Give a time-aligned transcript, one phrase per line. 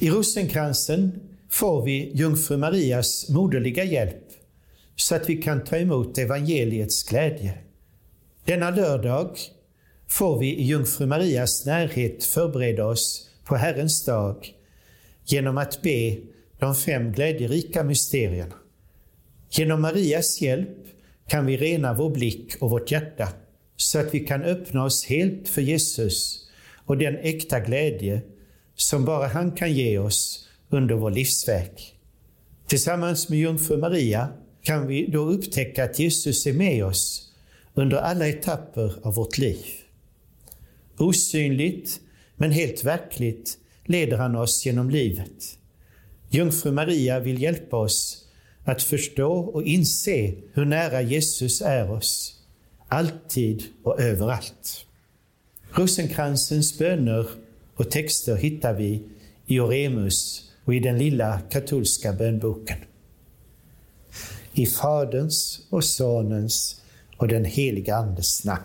[0.00, 4.24] I rosenkransen får vi jungfru Marias moderliga hjälp
[4.96, 7.58] så att vi kan ta emot evangeliets glädje.
[8.44, 9.38] Denna lördag
[10.08, 14.54] får vi i jungfru Marias närhet förbereda oss på Herrens dag
[15.24, 16.16] genom att be
[16.58, 18.54] de fem glädjerika mysterierna.
[19.50, 20.86] Genom Marias hjälp
[21.26, 23.28] kan vi rena vår blick och vårt hjärta
[23.76, 26.48] så att vi kan öppna oss helt för Jesus
[26.84, 28.22] och den äkta glädje
[28.80, 31.70] som bara han kan ge oss under vår livsväg.
[32.66, 34.28] Tillsammans med jungfru Maria
[34.62, 37.32] kan vi då upptäcka att Jesus är med oss
[37.74, 39.64] under alla etapper av vårt liv.
[40.98, 42.00] Osynligt,
[42.36, 45.58] men helt verkligt, leder han oss genom livet.
[46.30, 48.24] Jungfru Maria vill hjälpa oss
[48.64, 52.34] att förstå och inse hur nära Jesus är oss,
[52.88, 54.86] alltid och överallt.
[55.72, 57.26] Rosenkransens böner
[57.78, 59.02] och texter hittar vi
[59.46, 62.78] i Oremus och i den lilla katolska bönboken.
[64.52, 66.80] I Faderns och Sonens
[67.16, 68.62] och den heliga Andes namn.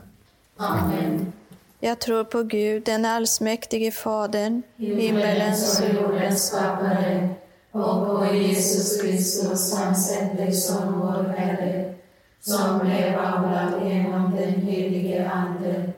[0.57, 1.33] Amen.
[1.79, 7.29] Jag tror på Gud, den allsmäktige Fadern, himmelens och jordens skapare,
[7.71, 11.93] och på Jesus Kristus, hans enda Son, vår Herre,
[12.41, 15.93] som blev avlad genom den helige Ande,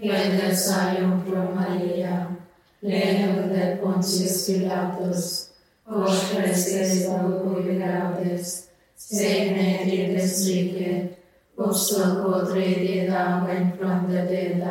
[0.00, 2.34] föddes av jungfru Maria,
[2.80, 5.50] Regnum Pontius Pilatus,
[5.84, 11.16] vos prestes vobiscum laudes, sed ne dides rique,
[11.56, 14.62] obsto quod redidamen from the dead,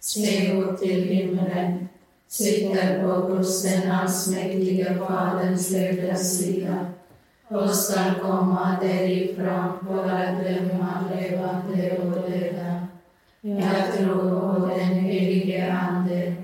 [0.00, 1.90] segut till himmelen,
[2.26, 6.94] sic et vobis senas mäktige Faderns legasia,
[7.50, 12.88] Oscar comma deri fram vora demma levante oreda,
[13.44, 16.43] et rugo den helige ande,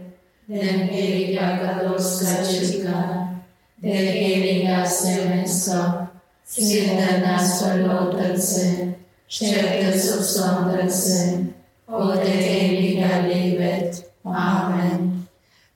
[0.59, 3.37] den heliga katolska kyrkan,
[3.77, 5.95] det heliga gemenskap,
[6.47, 8.93] syndernas förlåtelse,
[9.29, 11.47] köttets uppståndelse
[11.87, 14.05] och det heliga livet.
[14.23, 15.27] Amen.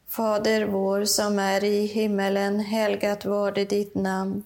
[0.08, 4.42] Fader vår som är i himmelen, helgat varde ditt namn.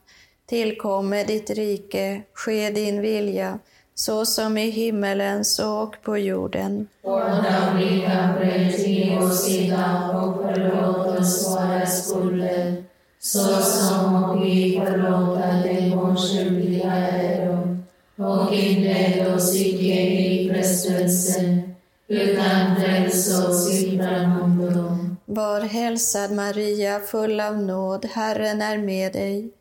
[0.47, 3.59] Tillkomme ditt rike, ske din vilja,
[4.01, 6.89] så som i himmelen så och på jorden.
[7.03, 12.85] Vårt dagliga bröd ge oss idag och förlåt oss våra skulder,
[13.21, 17.79] så som vi förlåta de oss skyldiga äro.
[18.17, 21.63] Och inled oss icke i frestelse,
[22.09, 24.99] utan fräls oss ifrån ondo.
[25.25, 29.58] Var hälsad Maria, full av nåd, Herren är med dig.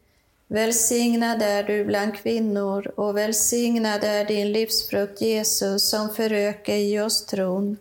[0.50, 7.26] Välsignad är du bland kvinnor och välsignad är din livsfrukt Jesus som föröker i oss
[7.26, 7.78] tron.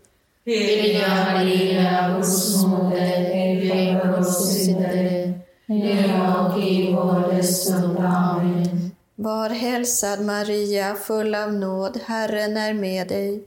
[0.47, 5.32] Heliga Maria, Guds moder, be för oss syndare,
[5.66, 6.05] nu
[6.38, 7.99] och i vår dödsstund.
[7.99, 8.91] Amen.
[9.15, 13.44] Var hälsad Maria, full av nåd, Herren är med dig.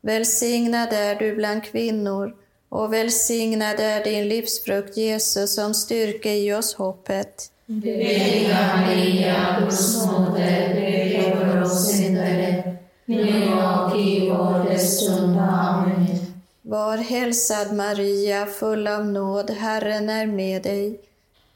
[0.00, 2.34] Välsignad är du bland kvinnor
[2.68, 7.50] och välsignad är din livsfrukt Jesus som styrker i oss hoppet.
[7.66, 15.38] Heliga Maria, Guds moder, be för oss syndare, nu och i vår dödsstund.
[15.38, 16.06] Amen.
[16.62, 21.00] Var hälsad Maria, full av nåd, Herren är med dig.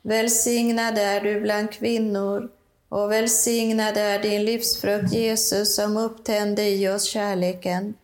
[0.02, 2.48] Välsignad är du bland kvinnor
[2.88, 7.94] och välsignad är din livsfrukt Jesus som upptände i oss kärleken.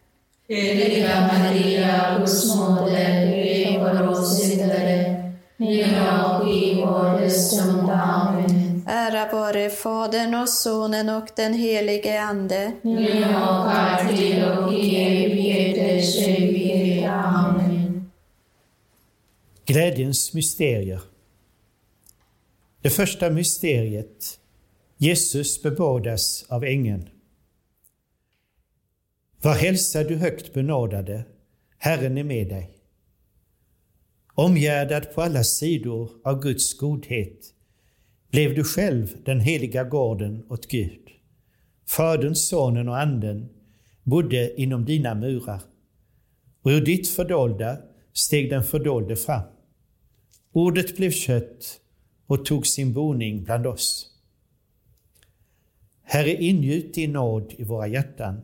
[0.48, 5.23] Heliga Maria, Guds moder, be för oss syndare,
[5.56, 7.90] nu och i vår dödsstund.
[7.90, 8.84] Amen.
[8.86, 12.72] Ära vare Fadern och Sonen och den helige Ande.
[12.82, 17.10] Nu och alltid och i evigheters evighet.
[17.10, 18.10] Amen.
[19.66, 21.00] Glädjens mysterier.
[22.82, 24.38] Det första mysteriet.
[24.96, 27.08] Jesus bebådas av ängeln.
[29.42, 31.24] Var hälsad du högt benådade,
[31.78, 32.73] Herren är med dig.
[34.36, 37.54] Omgärdad på alla sidor av Guds godhet
[38.30, 41.00] blev du själv den heliga gården åt Gud.
[41.86, 43.48] Fadern, Sonen och Anden
[44.02, 45.60] bodde inom dina murar
[46.62, 47.78] och ur ditt fördolda
[48.12, 49.42] steg den fördolde fram.
[50.52, 51.80] Ordet blev kött
[52.26, 54.10] och tog sin boning bland oss.
[56.02, 58.40] Herre, ingjut din nåd i våra hjärtan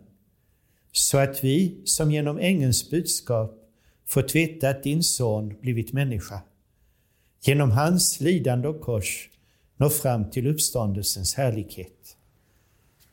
[0.92, 3.59] så att vi som genom ängelns budskap
[4.10, 6.40] fått veta att din son blivit människa,
[7.42, 9.30] genom hans lidande och kors
[9.76, 12.16] nå fram till uppståndelsens härlighet.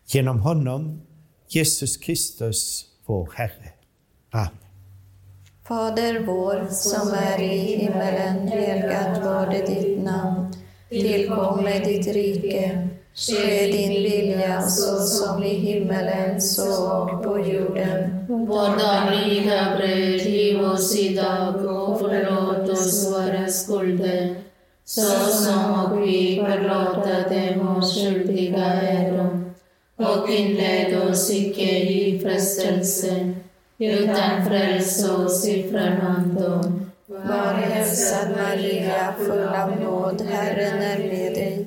[0.06, 1.02] Genom honom,
[1.48, 3.72] Jesus Kristus, vår Herre.
[4.32, 4.50] Amen.
[5.68, 10.54] Fader vår som är i himmelen, helgat var det ditt namn.
[10.90, 12.88] Tillkomme ditt rike.
[13.20, 18.26] Ske din vilja så som i himmelen så och på jorden.
[18.28, 24.36] Vårt dagliga bröd giv oss idag och förlåt oss våra skulder
[24.86, 29.44] så som och vi förlåta dem oss skyldiga äro.
[29.96, 33.34] Och inled oss icke i frestelse
[33.78, 36.72] utan fräls oss ifrån ondo.
[37.06, 41.67] Var hälsad Maria, full av nåd, Herren är med dig.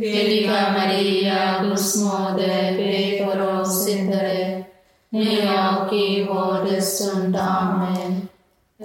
[0.00, 4.64] Heliga Maria, Guds moder, be för oss syndare,
[5.08, 5.28] nu
[5.80, 7.36] och i vår dödsstund.
[7.36, 8.28] Amen.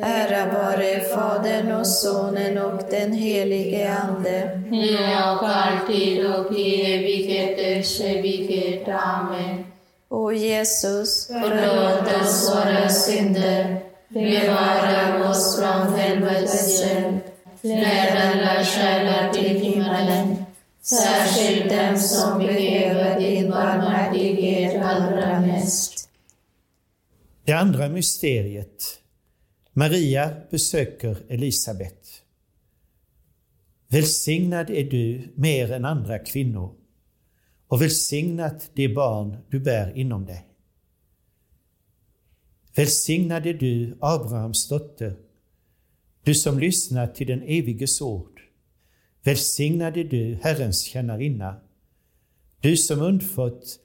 [0.02, 4.62] Ära vare Fadern och Sonen och den helige Ande.
[4.70, 8.88] Nu och alltid och i evigheters evighet.
[8.88, 9.66] Amen.
[10.10, 13.78] O Jesus, Förlåt oss våra synder,
[14.10, 17.20] bevara oss från helvetets eld,
[17.62, 20.47] led alla själar till himmelen,
[20.90, 26.10] särskilt dem som behöver din barmhärtighet allra mest.
[27.46, 28.84] Det andra mysteriet.
[29.74, 32.08] Maria besöker Elisabet.
[33.88, 36.74] Välsignad är du mer än andra kvinnor
[37.68, 40.48] och välsignat det barn du bär inom dig.
[42.76, 45.16] Välsignad är du, Abrahams dotter,
[46.24, 48.37] du som lyssnar till den eviges ord.
[49.28, 51.62] Välsignad är du, Herrens tjänarinna,
[52.62, 53.80] du som undfått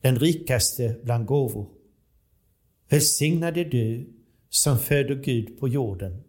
[0.00, 1.68] den rikaste bland gåvor.
[2.88, 4.12] Välsignad är du
[4.48, 6.24] som föder Gud på jorden.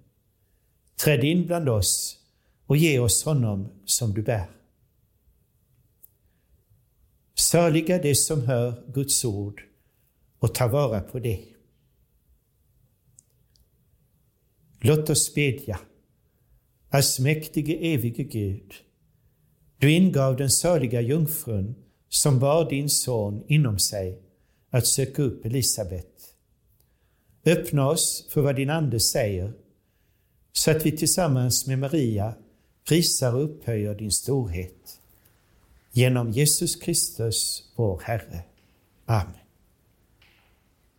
[0.95, 2.17] Träd in bland oss
[2.65, 4.49] och ge oss honom som du bär.
[7.33, 9.61] Saliga de som hör Guds ord
[10.39, 11.39] och tar vara på det.
[14.79, 15.79] Låt oss bedja.
[16.93, 18.73] Allsmäktige evige Gud,
[19.77, 21.75] du ingav den saliga jungfrun
[22.09, 24.19] som bar din son inom sig
[24.69, 26.35] att söka upp Elisabet.
[27.45, 29.53] Öppna oss för vad din Ande säger,
[30.51, 32.33] så att vi tillsammans med Maria
[32.87, 34.99] prisar och upphöjer din storhet.
[35.91, 38.43] Genom Jesus Kristus, vår Herre.
[39.05, 39.33] Amen.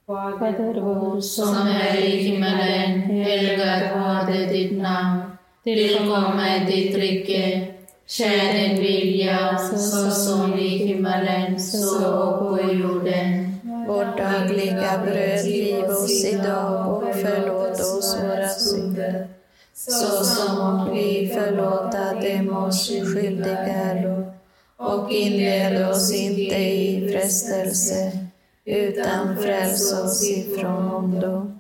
[0.07, 5.32] Fader vår som är i himmelen, helgat varde ditt namn.
[5.65, 7.69] Tillkomme ditt rike.
[8.07, 13.61] Sker din vilja, så som i himmelen, så och på jorden.
[13.89, 19.29] Vårt dagliga bröd giv oss idag och förlåt oss våra synder,
[19.75, 24.33] så som vi förlåta dem oss skyldiga äro.
[24.77, 28.13] Och inled oss inte i frestelse,
[28.65, 31.52] utan fräls oss ifrån ondo.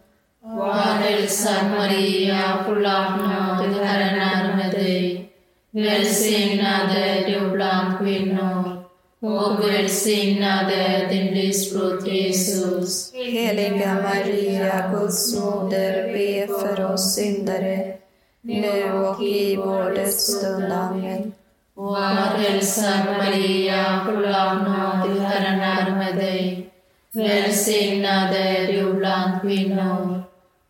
[0.62, 5.31] Var hälsad Maria, full av nåd, Herren är med dig.
[5.71, 8.85] Välsignad är du bland kvinnor
[9.21, 13.12] och välsignad är din livsfrukt Jesus.
[13.14, 17.95] Heliga Maria, Guds moder, be för oss syndare,
[18.40, 20.73] nu och i vår dödsstund.
[20.73, 21.33] Amen.
[21.75, 26.71] Var hälsad Maria, full av nåd, Herren är med dig.
[27.12, 30.22] Välsignad är du bland kvinnor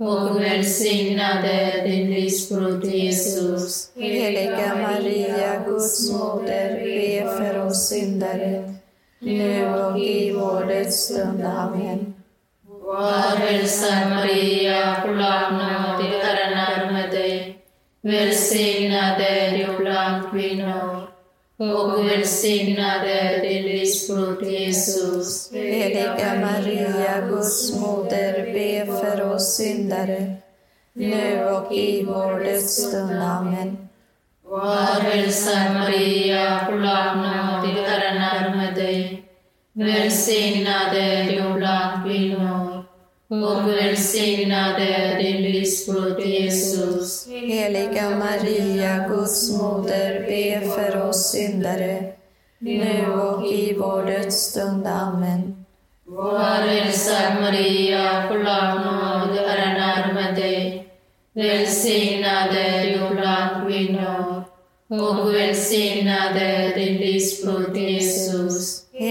[0.09, 3.93] och välsignad är din livsfrukt Jesus.
[3.97, 8.75] Heliga Maria, Guds moder, be för oss syndare,
[9.19, 11.45] nu och i vår dödsstund.
[11.45, 12.15] Amen.
[12.85, 17.59] Var hälsad Maria, full nåd, Herren är med dig.
[18.03, 20.92] Välsignad är du bland kvinnor
[21.71, 25.53] och välsignad är din livsfrukt Jesus.
[25.53, 30.35] Heliga Maria, Guds moder, be för oss syndare,
[30.93, 33.23] nu och i vår dödsstund.
[33.23, 33.89] Amen.
[34.45, 39.23] Var hälsad Maria, full av nåd, Herren är med dig.
[39.73, 42.62] Välsignad är du bland kvinnor
[43.33, 47.29] och välsignad är din livsfrukt Jesus.
[47.29, 52.13] Heliga Maria, Guds moder, be för oss syndare,
[52.59, 54.87] nu och i vår dödsstund.
[54.87, 55.65] Amen.
[56.05, 60.89] Var hälsad Maria, full av nåd, Herren är med dig.
[61.33, 64.45] Välsignad är du bland kvinnor
[64.89, 68.82] och välsignad är din livsfrukt Jesus.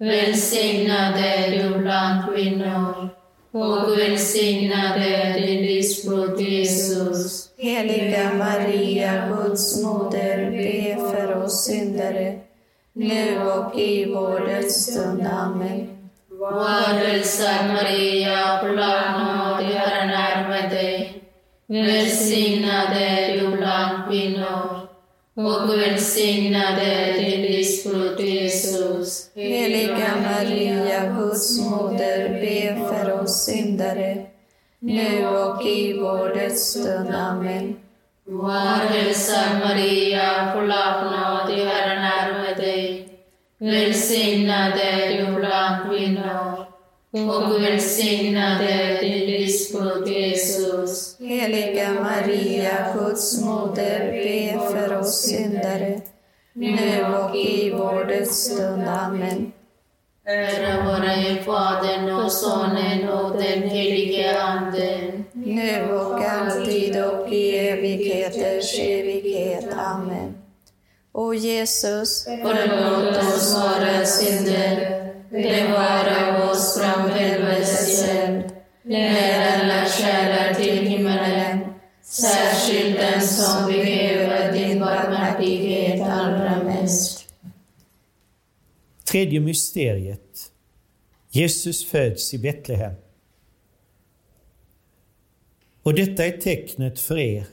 [0.00, 3.08] Välsignad är du bland kvinnor
[3.50, 7.48] och välsignad är din livsfrukt Jesus.
[7.58, 12.40] Heliga Maria, Guds moder, be för oss syndare,
[12.92, 15.26] nu och i vår dödsstund.
[15.26, 16.10] Amen.
[16.28, 21.22] Var hälsad Maria, full av nåd, Herren är med dig.
[21.66, 24.89] Välsignad är du bland kvinnor
[25.46, 29.30] och välsignad är din livsfrukt Jesus.
[29.34, 34.26] Heliga Maria, Guds moder, be för oss syndare,
[34.78, 37.14] nu och i vår dödsstund.
[37.14, 37.76] Amen.
[38.24, 43.08] Var hälsad Maria, full av nåd, Herren är med dig.
[43.58, 46.59] Välsignad är du bland kvinnor
[47.12, 51.16] och välsignad är din livsfrukt Jesus.
[51.20, 56.00] Heliga Maria, Guds moder, be för oss syndare,
[56.52, 58.82] nu och i vår dödsstund.
[58.88, 59.52] Amen.
[60.26, 65.24] Ära vare Fadern och Sonen och den helige Anden.
[65.32, 66.96] Nu och alltid
[67.32, 69.66] evigheters evighet.
[69.76, 70.34] Amen.
[71.12, 74.99] O Jesus, Förlåt oss våra synder,
[75.30, 78.44] bevara oss från helvetets eld.
[78.82, 81.58] Led alla själar till himmelen,
[82.02, 87.34] särskilt den som behöver din barmhärtighet allra mest.
[89.04, 90.52] Tredje mysteriet.
[91.30, 92.94] Jesus föds i Betlehem.
[95.82, 97.46] Och detta är tecknet för er.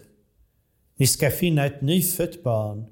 [0.97, 2.85] Ni ska finna ett nyfött barn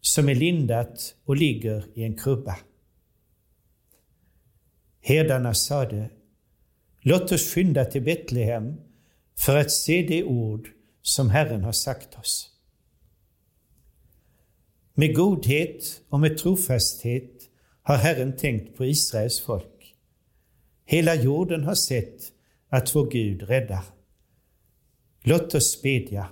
[0.00, 2.56] som är lindat och ligger i en krubba.
[5.08, 6.10] Herdarna sade,
[7.00, 8.76] låt oss skynda till Betlehem
[9.38, 10.68] för att se det ord
[11.02, 12.50] som Herren har sagt oss.
[14.94, 17.50] Med godhet och med trofasthet
[17.82, 19.94] har Herren tänkt på Israels folk.
[20.84, 22.32] Hela jorden har sett
[22.68, 23.84] att vår Gud räddar.
[25.22, 26.28] Låt oss bedja.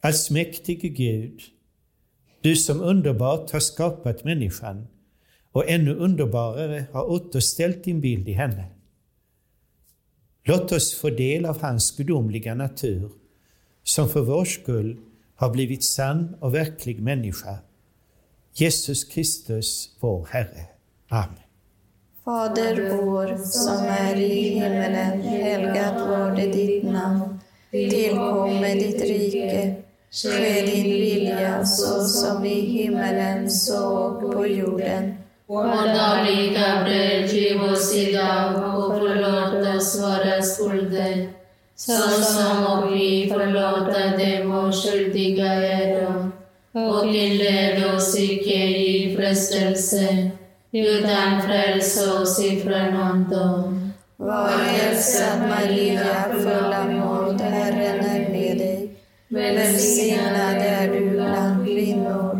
[0.00, 1.40] Allsmäktige Gud,
[2.40, 4.86] du som underbart har skapat människan
[5.52, 8.64] och ännu underbarare har återställt din bild i henne.
[10.44, 13.10] Låt oss få del av hans gudomliga natur,
[13.82, 14.96] som för vår skull
[15.36, 17.58] har blivit sann och verklig människa.
[18.54, 20.66] Jesus Kristus, vår Herre.
[21.08, 21.34] Amen.
[22.24, 25.20] Fader vår som är i himmelen.
[25.20, 27.40] Helgat varde ditt namn.
[27.70, 29.76] Tillkomme ditt rike.
[30.10, 35.19] Ske din vilja så som i himmelen så och på jorden.
[35.50, 41.28] Vår dagliga bröd giv oss idag och förlåt oss våra skulder,
[41.76, 46.30] såsom och vi förlåta dem och skyldiga äro.
[46.72, 50.30] Och inled oss icke i frestelse,
[50.72, 53.74] utan fräls oss ifrån ondo.
[54.16, 58.90] Var hälsad Maria, full av nåd, Herren är med dig.
[59.28, 62.39] Välsignad är du bland kvinnor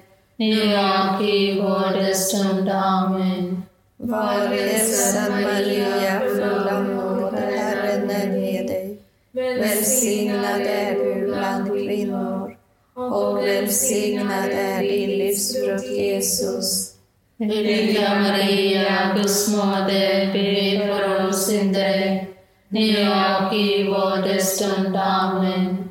[0.41, 2.69] nu och i vår dödsstund.
[2.69, 3.63] Amen.
[3.97, 8.97] Var hälsad Maria, full av nåd, Herren är med dig.
[9.31, 12.55] Välsignad är du bland kvinnor
[12.95, 16.93] och välsignad är din livsfrukt Jesus.
[17.39, 22.25] Heliga Maria, Guds moder, be för oss syndare,
[22.69, 24.95] nu och i vår dödsstund.
[24.95, 25.90] Amen.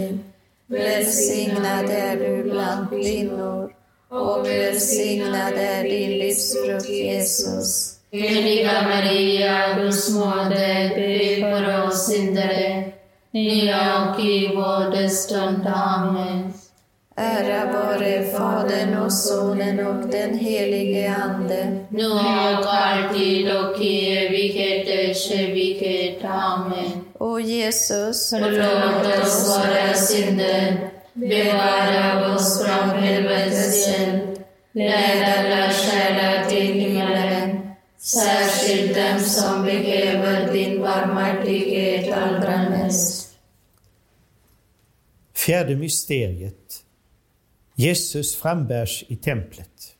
[0.71, 3.71] Välsignad är du bland kvinnor
[4.09, 7.97] och välsignad är din livsfrukt Jesus.
[8.11, 12.91] Heliga Maria, Guds moder, be för oss syndare,
[13.31, 15.67] nu och i vår stund.
[15.67, 16.53] Amen.
[17.15, 21.85] Ära vare Fadern och Sonen och den helige Ande.
[21.89, 26.23] Nu och alltid och i evigheters evighet.
[26.23, 27.00] Amen.
[27.21, 36.73] O Jesus, Förlåt oss våra synder, bevara oss från helvetets eld, led alla själar till
[36.73, 43.29] himmelen, särskilt dem som behöver din barmhärtighet allra mest.
[45.33, 46.83] Fjärde mysteriet.
[47.75, 49.95] Jesus frambärs i templet.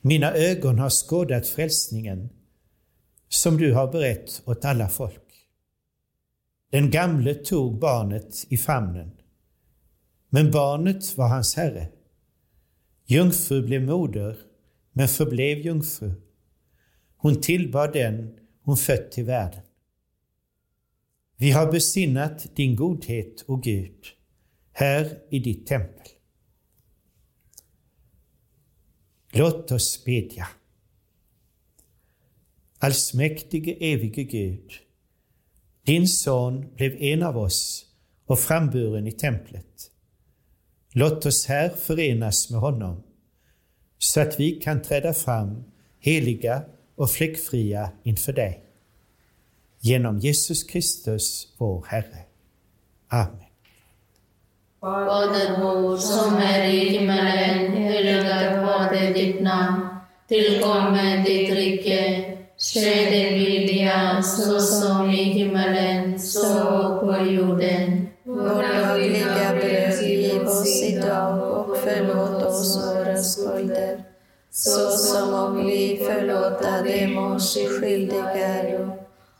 [0.00, 2.28] Mina ögon har skådat frälsningen
[3.34, 5.48] som du har berett åt alla folk.
[6.70, 9.10] Den gamle tog barnet i famnen,
[10.28, 11.88] men barnet var hans herre.
[13.06, 14.36] Jungfru blev moder,
[14.92, 16.12] men förblev jungfru.
[17.16, 19.62] Hon tillbad den hon fött till världen.
[21.36, 24.06] Vi har besinnat din godhet, o Gud,
[24.72, 26.08] här i ditt tempel.
[29.32, 30.48] Låt oss bedja.
[32.84, 34.72] Allsmäktige evige Gud,
[35.86, 37.84] din son blev en av oss
[38.26, 39.90] och framburen i templet.
[40.92, 43.02] Låt oss här förenas med honom,
[43.98, 45.64] så att vi kan träda fram
[46.00, 46.62] heliga
[46.96, 48.64] och fläckfria inför dig.
[49.80, 52.18] Genom Jesus Kristus, vår Herre.
[53.08, 53.50] Amen.
[54.80, 59.88] Fader vår som är i himmelen, helgat varde ditt namn.
[60.28, 62.34] Tillkomme ditt rike.
[62.72, 68.06] Ske din vilja, så som i himmelen, så på jorden.
[68.24, 74.04] vårt dagliga bröd giv oss idag och förlåt oss våra skulder,
[74.50, 78.90] så som och vi förlåta dem oss skyldiga äro.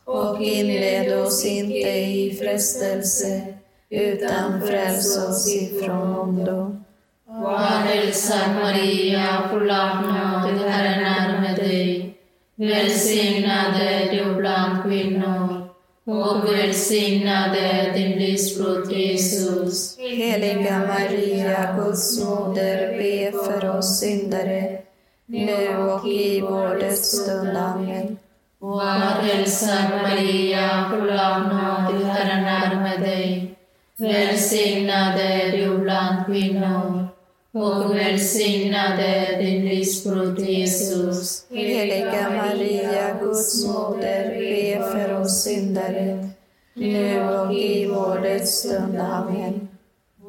[0.04, 3.42] Och inled oss inte i frestelse,
[3.90, 6.76] utan fräls oss ifrån ondo.
[7.26, 10.33] Var hälsad Maria, full av nåd,
[12.56, 13.74] Välsignad
[14.10, 15.68] du bland kvinnor
[16.04, 19.98] och välsignad är din livsfrukt Jesus.
[19.98, 24.78] Heliga Maria, Guds moder, be för oss syndare,
[25.26, 27.56] nu och i vår dödsstund.
[27.56, 28.18] Amen.
[28.58, 33.56] Var hälsad Maria, full av nåd, Herren är med dig.
[33.96, 37.03] Välsignad är du bland kvinnor
[37.54, 41.46] och välsignad är din livsfrukt Jesus.
[41.50, 46.28] Heliga Maria, Guds moder, be för oss syndare,
[46.74, 48.98] nu och i vår dödsstund.
[48.98, 49.68] Amen.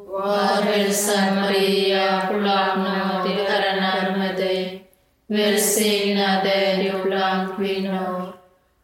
[0.08, 4.84] Var hälsad Maria, full av nåd, Herren är med dig.
[5.28, 8.25] Välsignad är du bland kvinnor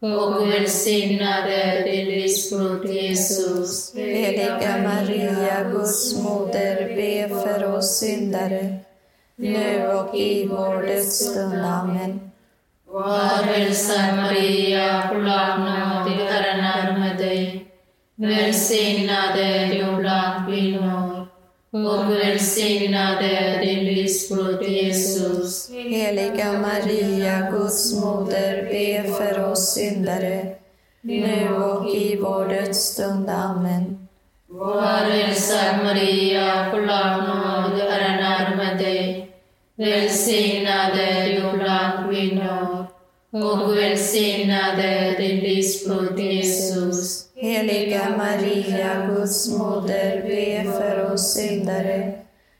[0.02, 3.94] och välsignad är din livsfrukt Jesus.
[3.94, 8.76] Heliga Maria, Guds moder, be för oss syndare,
[9.36, 11.64] nu och i vår dödsstund.
[11.64, 12.30] Amen.
[12.86, 17.66] Var hälsad Maria, full nåd, Herren är med dig.
[18.14, 21.01] Välsignad är du bland kvinnor
[21.72, 25.70] och välsignad är din livsfrukt Jesus.
[25.70, 30.54] Heliga Maria, Guds moder, be för oss syndare,
[31.00, 33.30] nu och i vår dödsstund.
[33.30, 34.08] Amen.
[34.48, 39.28] Var hälsad Maria, full av nåd, Herren är med dig.
[39.76, 42.86] Välsignad är du bland kvinnor
[43.30, 47.31] och välsignad är din livsfrukt Jesus.
[47.42, 52.12] Heliga Maria, Guds moder, be för oss syndare,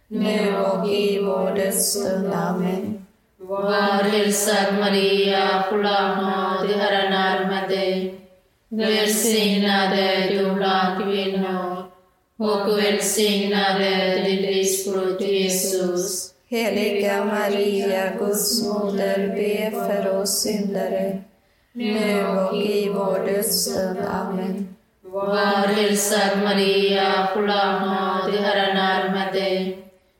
[0.08, 2.32] nu och i vår dödsstund.
[2.32, 3.06] Amen.
[3.38, 8.14] Var hälsad Maria, full av nåd, Herren är med dig.
[8.68, 11.84] Välsignad är du bland kvinnor
[12.36, 16.34] och välsignad är din livsfrukt Jesus.
[16.48, 21.22] Heliga Maria, Guds moder, be för oss syndare,
[21.72, 23.98] nu och i vår dödsstund.
[23.98, 24.71] Amen.
[25.12, 29.78] Var hälsad Maria, full av nåd, Herren är med dig.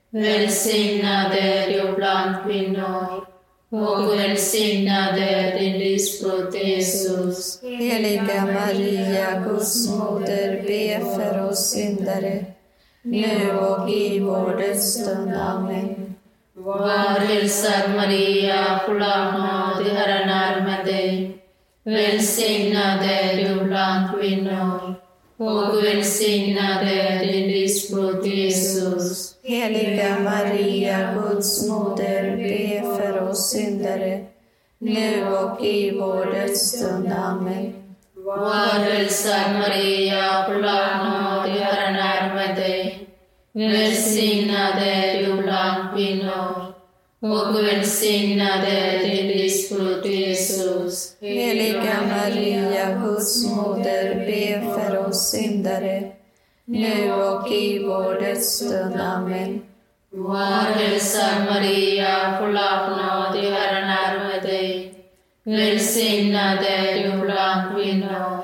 [0.09, 3.25] Välsignad är du bland kvinnor
[3.69, 7.61] och välsignad är din livsfrukt Jesus.
[7.63, 12.45] Heliga Maria, Guds moder, be för oss syndare,
[13.01, 15.33] nu och i vår dödsstund.
[15.35, 16.15] Amen.
[16.53, 21.42] Var hälsad Maria, full av nåd, Herren är med dig.
[21.85, 24.95] Välsignad är du bland kvinnor
[25.37, 29.35] och välsignad är din livsfrukt Jesus.
[29.43, 34.25] Heliga Maria, Guds moder, be för oss syndare,
[34.79, 37.13] nu och i vår dödsstund.
[37.13, 37.73] Amen.
[38.15, 43.09] Var hälsad Maria, full nåd, Herren är med dig.
[43.51, 46.62] Välsignad är du bland kvinnor
[47.23, 51.17] och välsignad är din livsfrukt Jesus.
[51.21, 56.11] Heliga Maria, Guds moder, be för oss syndare,
[56.65, 58.95] nu och i vår dödsstund.
[59.01, 59.61] Amen.
[60.09, 64.93] Var hälsad Maria, full av nåd, Herren är med dig.
[65.43, 68.42] Välsignad är du bland kvinnor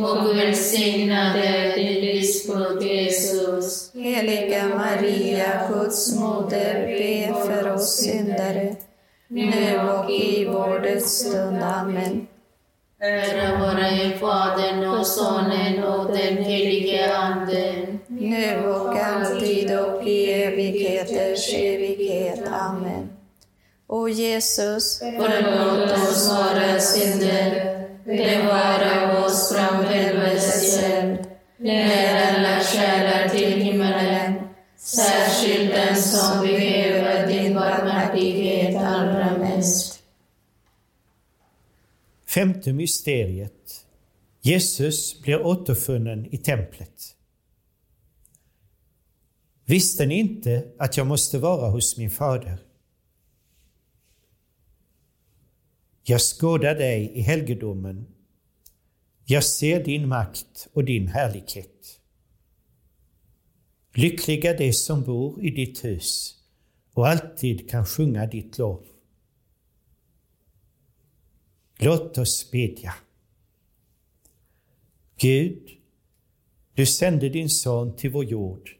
[0.00, 3.94] och välsignad är din livsfrukt Jesus.
[3.94, 8.76] Heliga Maria, Guds moder, be för oss syndare,
[9.28, 11.62] nu och i vår dödsstund.
[11.62, 12.26] Amen.
[13.00, 17.98] Ära vare Fadern och Sonen och den helige Anden.
[18.06, 22.42] Nu och alltid och i evigheters evighet.
[22.52, 23.08] Amen.
[23.88, 27.71] O Jesus, Förlåt oss våra synder,
[28.04, 31.18] bevara oss från helvetets eld.
[31.58, 40.02] Led alla själar till himmelen, särskilt den som behöver din barmhärtighet allra mest.
[42.28, 43.86] Femte mysteriet.
[44.40, 47.16] Jesus blir återfunnen i templet.
[49.64, 52.58] Visste ni inte att jag måste vara hos min fader?
[56.04, 58.06] Jag skådar dig i helgedomen.
[59.24, 62.00] Jag ser din makt och din härlighet.
[63.94, 66.34] Lyckliga de som bor i ditt hus
[66.92, 68.84] och alltid kan sjunga ditt lov.
[71.78, 72.94] Låt oss bedja.
[75.18, 75.68] Gud,
[76.74, 78.70] du sände din son till vår jord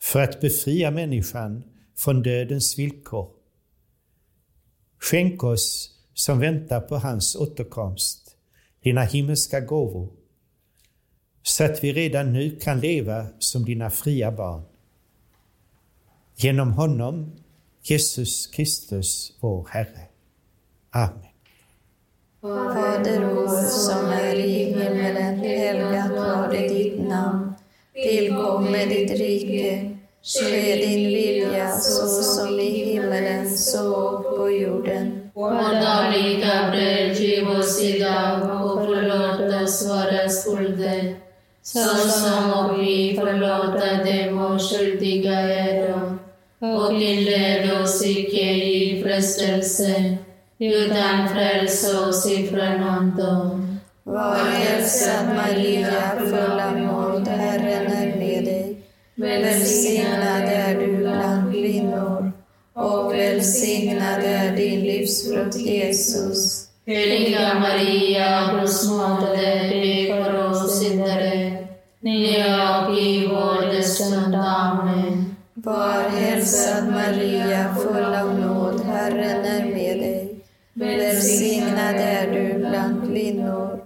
[0.00, 1.64] för att befria människan
[1.96, 3.30] från dödens villkor.
[4.98, 8.36] Skänk oss som väntar på hans återkomst
[8.82, 10.08] dina himmelska gåvor
[11.42, 14.62] så att vi redan nu kan leva som dina fria barn.
[16.36, 17.32] Genom honom,
[17.82, 20.08] Jesus Kristus, vår Herre.
[20.90, 21.18] Amen.
[22.40, 27.54] Fader vår som är i himmelen, helgat varde ditt namn.
[27.94, 29.96] Tillkomme ditt rike.
[30.22, 35.25] Ske din vilja så som i himmelen så på jorden.
[35.36, 41.14] Vårt dagliga bröd giv oss idag och förlåt oss våra skulder,
[41.62, 46.18] såsom och vi förlåta dem och skyldiga äro.
[46.58, 50.16] Och inled oss icke i frestelse,
[50.58, 53.60] utan fräls oss ifrån ondo.
[54.02, 58.76] Var hälsad Maria, full av nåd, Herren är med dig.
[59.14, 62.15] Välsignad är du bland kvinnor
[62.76, 66.68] och välsignad är din livsfrukt Jesus.
[66.86, 71.66] Heliga Maria, Guds moder, be för oss syndare,
[72.00, 72.26] nu
[72.88, 74.34] och i vår dödsstund.
[74.34, 75.36] Amen.
[75.54, 80.40] Var hälsad Maria, full av nåd, Herren är med dig.
[80.72, 83.85] Välsignad är du bland kvinnor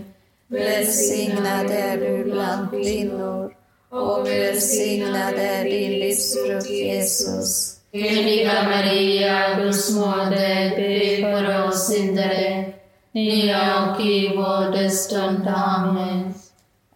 [0.51, 3.53] Välsignad är du bland kvinnor
[3.89, 7.77] och välsignad är din livsfrukt Jesus.
[7.93, 12.73] Heliga Maria, Guds moder, be för oss syndare,
[13.11, 15.47] nu och i vår stund.
[15.47, 16.33] Amen.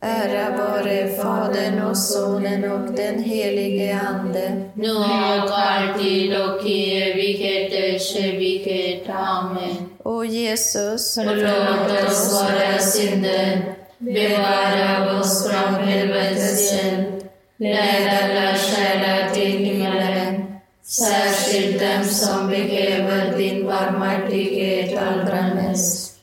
[0.02, 4.70] Ära vare Fadern och Sonen och den helige Ande.
[4.74, 9.10] Nu och alltid och i evigheters evighet.
[9.10, 9.85] Amen.
[10.08, 17.26] O Jesus, Förlåt oss våra synder, bevara oss från helvetets eld,
[17.58, 20.46] led alla själar till himmelen,
[20.84, 26.14] särskilt dem som behöver din barmhärtighet allra mest.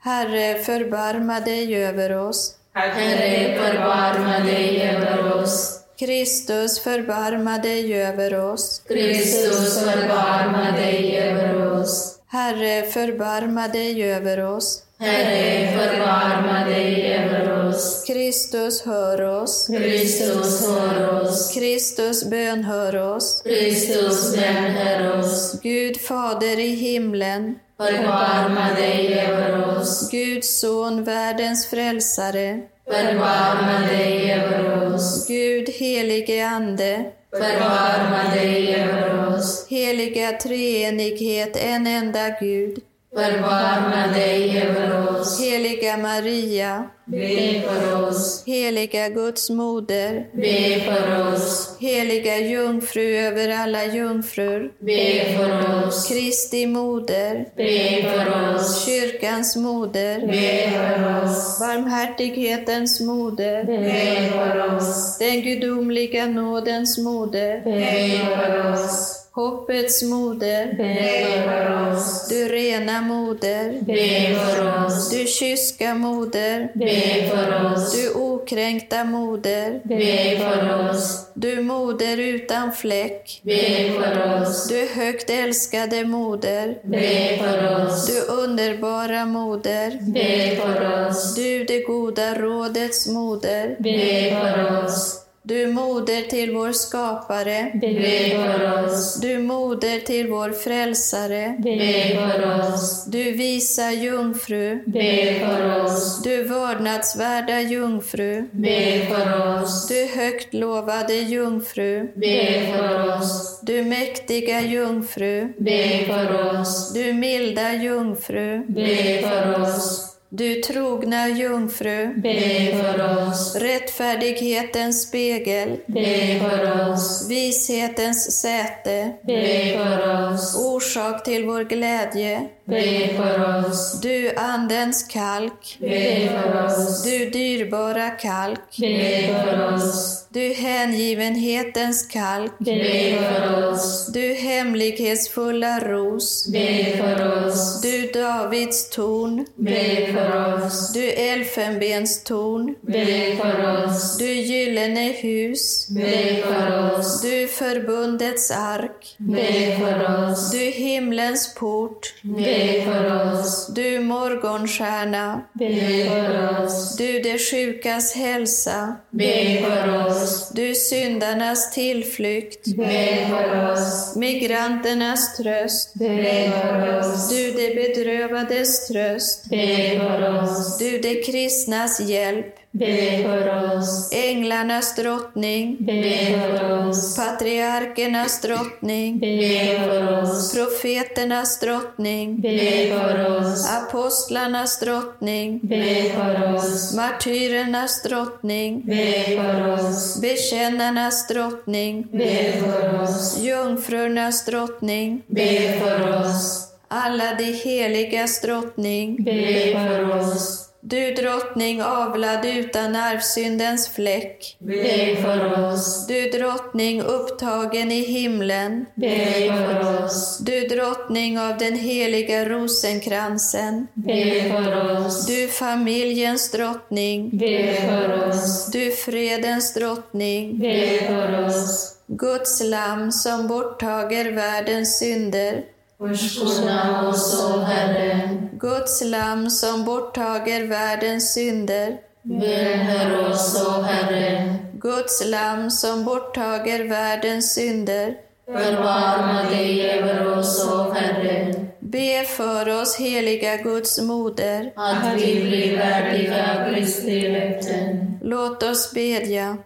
[0.00, 2.54] Herre, förbarma dig över oss.
[2.74, 5.78] Herre, förbarma dig över oss.
[5.98, 8.82] Kristus, förbarma dig över oss.
[8.88, 12.18] Kristus, förbarma dig över oss.
[12.32, 14.82] Herre, förbarma dig över oss.
[14.98, 18.04] Herre, förbarma dig över oss.
[18.06, 19.66] Kristus, hör oss.
[19.66, 21.54] Kristus, hör oss.
[21.54, 23.42] Kristus, bönhör oss.
[23.44, 25.60] Kristus, bönhör oss.
[25.62, 30.10] Gud Fader i himlen, Förbarma dig över oss.
[30.10, 35.26] Guds son, världens frälsare, Förbarma dig över oss.
[35.28, 37.04] Gud helige Ande,
[37.36, 39.66] Förbarma dig över oss.
[39.68, 42.78] heliga treenighet, en enda Gud,
[43.16, 45.40] Förbarma dig över oss.
[45.40, 48.42] heliga Maria, Be för oss.
[48.46, 51.76] heliga Guds moder, Be för oss.
[51.80, 56.08] heliga jungfru över alla jungfrur, Be för oss.
[56.08, 58.84] Kristi moder, Be för oss.
[58.86, 61.58] kyrkans moder, Be för oss.
[61.60, 65.18] barmhärtighetens moder, Be för oss.
[65.18, 69.18] den gudomliga nådens moder, Be för oss.
[69.34, 72.28] Hoppets moder, Be för oss.
[72.28, 75.10] du rena moder, Be för oss.
[75.10, 77.92] du kyska moder, Be för oss.
[77.92, 81.26] du okränkta moder, Be för oss.
[81.34, 84.68] du moder utan fläck, Be för oss.
[84.68, 88.06] du högt älskade moder, Be för oss.
[88.06, 91.34] du underbara moder, Be för oss.
[91.34, 95.18] du det goda rådets moder, Be för oss.
[95.44, 99.20] Du moder till vår skapare, Be för oss.
[99.20, 103.04] du moder till vår frälsare, Be för oss.
[103.06, 106.22] du visa jungfru, Be för oss.
[106.22, 109.88] du vördnadsvärda jungfru, Be för oss.
[109.88, 113.60] du högt lovade jungfru, Be för oss.
[113.62, 116.92] du mäktiga jungfru, Be för oss.
[116.94, 120.08] du milda jungfru, Be för oss.
[120.34, 123.56] Du trogna jungfru, Be för oss.
[123.56, 127.26] rättfärdighetens spegel, Be för oss.
[127.30, 130.56] vishetens säte, Be för oss.
[130.66, 134.00] orsak till vår glädje, Be för oss.
[134.00, 137.02] du andens kalk, Be för oss.
[137.02, 140.26] du dyrbara kalk, Be för oss.
[140.30, 144.06] du hängivenhetens kalk, Be för oss.
[144.12, 147.80] du hemlighetsfulla ros, Be för oss.
[147.82, 150.92] du Davids torn, Be för oss.
[150.92, 152.74] Du elfenbenstorn.
[152.80, 154.18] Be för oss.
[154.18, 155.88] Du gyllene hus.
[155.88, 157.22] Be för oss.
[157.22, 159.14] Du förbundets ark.
[159.18, 160.50] Be för oss.
[160.50, 162.14] Du himlens port.
[162.22, 163.66] Be för oss.
[163.74, 165.42] Du morgonstjärna.
[165.52, 166.96] Be för oss.
[166.96, 168.96] Du de sjukas hälsa.
[169.10, 170.48] Be för oss.
[170.54, 172.66] Du syndarnas tillflykt.
[172.76, 174.16] Be för oss.
[174.16, 175.94] Migranternas tröst.
[175.94, 177.28] Be för oss.
[177.28, 179.50] Du de bedrövades tröst.
[179.50, 180.78] Be för oss.
[180.78, 182.54] Du de kristnas hjälp.
[182.74, 184.12] Be för oss.
[184.12, 185.76] Änglarnas drottning.
[185.80, 187.16] Be för oss.
[187.16, 189.18] Patriarkernas drottning.
[189.18, 190.54] Be för oss.
[190.54, 192.40] Profeternas drottning.
[192.40, 193.70] Be för oss.
[193.70, 195.60] Apostlarnas drottning.
[195.62, 196.94] Be för oss.
[196.94, 198.82] Martyrernas drottning.
[198.86, 200.20] Be för oss.
[200.20, 202.06] Bekännarnas drottning.
[202.12, 203.38] Be för oss.
[203.38, 205.22] Jungfrurnas drottning.
[205.26, 206.71] Be för oss.
[206.94, 209.24] Alla de heligas drottning.
[209.24, 210.68] Be för oss.
[210.80, 214.56] Du drottning avlad utan arvsyndens fläck.
[214.58, 216.06] Be för oss.
[216.06, 218.86] Du drottning upptagen i himlen.
[218.94, 220.38] Be för oss.
[220.38, 223.86] Du drottning av den heliga rosenkransen.
[223.94, 225.26] Be för oss.
[225.26, 227.38] Du familjens drottning.
[227.38, 228.66] Be för oss.
[228.66, 230.58] Du fredens drottning.
[230.58, 231.94] Be för oss.
[232.06, 235.62] Guds lamm som borttager världens synder.
[236.08, 238.38] Förskona oss, o Herre.
[238.52, 241.96] Guds lamm som borttager världens synder.
[242.22, 244.58] Välhör oss, o Herre.
[244.74, 248.14] Guds lamm som borttager världens synder.
[248.46, 251.54] Förbarma dig över oss, o Herre.
[251.80, 254.72] Be för oss, heliga Guds moder.
[254.76, 258.18] Att vi blir värdiga Kristi löften.
[258.22, 259.56] Låt oss bedja.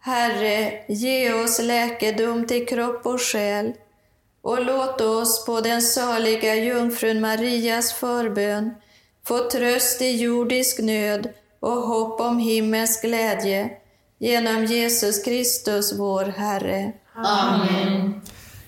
[0.00, 3.72] Herre, ge oss läkedom till kropp och själ
[4.44, 8.74] och låt oss på den saliga jungfrun Marias förbön
[9.26, 11.28] få tröst i jordisk nöd
[11.60, 13.70] och hopp om himmelsk glädje
[14.18, 16.92] genom Jesus Kristus, vår Herre.
[17.14, 18.20] Amen.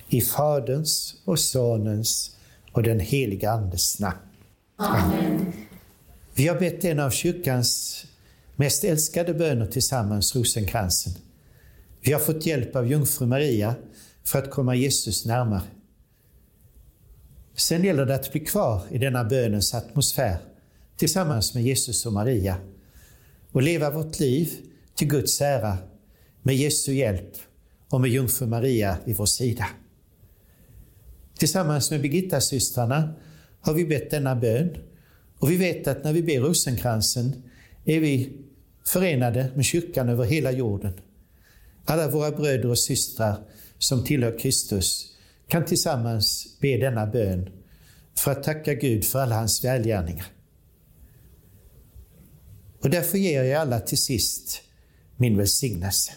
[0.08, 2.36] I Faderns och Sonens
[2.72, 4.18] och den heliga Andes namn.
[4.76, 5.52] Amen.
[6.34, 8.02] Vi har bett en av kyrkans
[8.56, 11.12] mest älskade böner tillsammans, rosenkransen.
[12.00, 13.74] Vi har fått hjälp av jungfru Maria
[14.26, 15.62] för att komma Jesus närmare.
[17.54, 20.36] Sen gäller det att bli kvar i denna bönens atmosfär
[20.96, 22.56] tillsammans med Jesus och Maria
[23.52, 24.52] och leva vårt liv
[24.94, 25.78] till Guds ära
[26.42, 27.32] med Jesu hjälp
[27.88, 29.66] och med jungfru Maria vid vår sida.
[31.38, 33.14] Tillsammans med Birgitta-systrarna
[33.60, 34.76] har vi bett denna bön
[35.38, 37.42] och vi vet att när vi ber rosenkransen
[37.84, 38.32] är vi
[38.84, 40.92] förenade med kyrkan över hela jorden.
[41.84, 43.36] Alla våra bröder och systrar
[43.78, 45.06] som tillhör Kristus
[45.48, 47.48] kan tillsammans be denna bön
[48.18, 50.26] för att tacka Gud för alla hans välgärningar.
[52.82, 54.62] Och därför ger jag alla till sist
[55.16, 56.12] min välsignelse.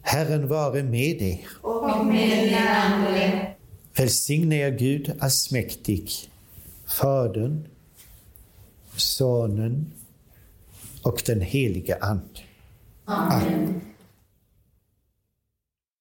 [0.00, 1.40] Herren vare med er.
[1.60, 3.54] Och med din ande.
[3.96, 6.10] Välsigne er Gud allsmäktig,
[7.00, 7.66] Fadern,
[8.96, 9.92] Sonen
[11.02, 12.40] och den helige Ande.
[13.04, 13.80] Amen.